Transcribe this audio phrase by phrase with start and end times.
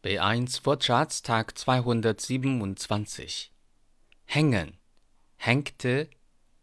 [0.00, 3.50] B1 Wortschatztag 227
[4.26, 4.78] hängen,
[5.36, 6.08] hängte,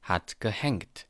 [0.02, 1.06] hat gehängt。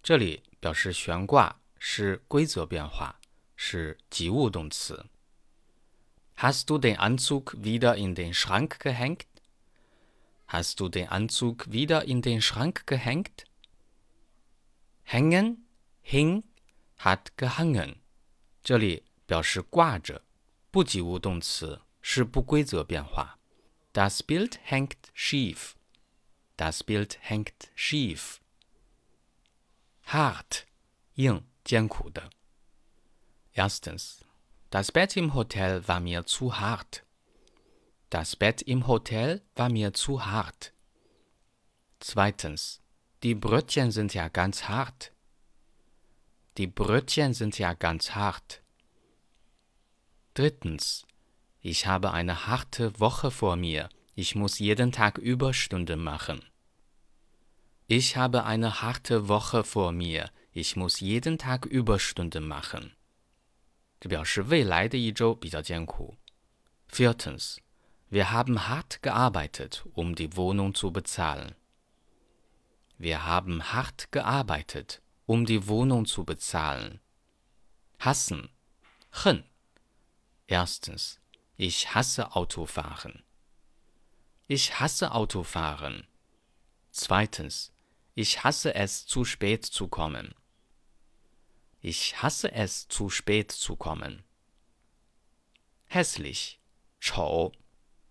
[0.00, 3.18] 这里表示悬挂是规则变化，
[3.56, 5.06] 是及物动词。
[6.36, 9.26] Hast du den Anzug wieder in den Schrank gehängt?
[10.46, 13.44] Hast du den Anzug wieder in den Schrank gehängt?
[15.02, 15.66] Hängen,
[16.00, 16.44] hing,
[16.96, 17.96] hat gehangen。
[18.62, 20.22] 这里表示挂着。
[20.71, 23.39] 不及物动词是不规则变化。
[23.93, 25.75] Das Bild hängt schief.
[26.57, 28.39] Das Bild hängt schief.
[30.07, 30.65] Hart,
[31.15, 32.29] 硬，艰苦的。
[33.53, 34.25] Erstens,
[34.69, 37.03] das Bett im Hotel war mir zu hart.
[38.09, 40.73] Das Bett im Hotel war mir zu hart.
[41.99, 42.81] Zweitens,
[43.23, 45.11] die Brötchen sind ja ganz hart.
[46.57, 48.61] Die Brötchen sind ja ganz hart.
[50.33, 51.05] Drittens.
[51.61, 53.89] Ich habe eine harte Woche vor mir.
[54.15, 56.43] Ich muss jeden Tag Überstunden machen.
[57.87, 60.29] Ich habe eine harte Woche vor mir.
[60.51, 62.91] Ich muss jeden Tag Überstunden machen.
[63.99, 66.17] 这表示未来的一周比较艰苦。
[66.87, 67.57] Viertens.
[68.09, 71.55] Wir haben hart gearbeitet, um die Wohnung zu bezahlen.
[72.97, 76.99] Wir haben hart gearbeitet, um die Wohnung zu bezahlen.
[77.99, 78.49] Hassen,
[79.11, 79.43] 恨
[80.50, 81.20] Erstens,
[81.56, 83.22] ich hasse Autofahren.
[84.48, 86.08] Ich hasse Autofahren.
[86.90, 87.72] Zweitens,
[88.16, 90.34] ich hasse es, zu spät zu kommen.
[91.80, 94.24] Ich hasse es, zu spät zu kommen.
[95.86, 96.58] Hässlich,
[96.98, 97.52] 丑.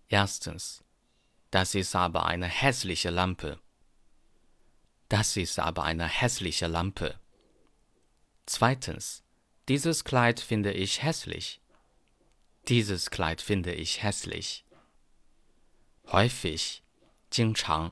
[0.08, 0.82] Erstens,
[1.50, 3.60] das ist aber eine hässliche Lampe.
[5.10, 7.20] Das ist aber eine hässliche Lampe.
[8.46, 9.24] Zweitens,
[9.68, 11.60] dieses Kleid finde ich hässlich.
[12.69, 14.65] Dieses Kleid finde ich hässlich.
[16.07, 16.83] Häufig,
[17.29, 17.91] 经常.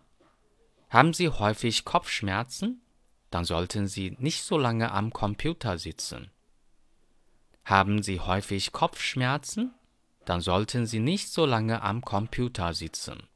[0.89, 2.81] Haben Sie häufig Kopfschmerzen?
[3.31, 6.31] Dann sollten Sie nicht so lange am Computer sitzen.
[7.65, 9.73] Haben Sie häufig Kopfschmerzen?
[10.25, 13.27] Dann sollten Sie nicht so lange am Computer sitzen.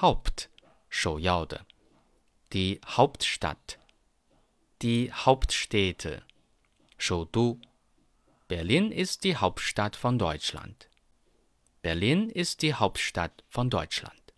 [0.00, 0.50] Haupt,
[0.88, 1.66] 首要的.
[2.52, 3.78] Die Hauptstadt.
[4.82, 6.22] Die Hauptstädte.
[6.98, 7.60] 首都
[8.48, 10.88] Berlin ist die Hauptstadt von Deutschland.
[11.82, 14.34] Berlin ist die Hauptstadt von Deutschland.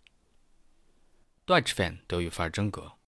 [1.45, 2.93] Deutsch Fan 德语范儿真格。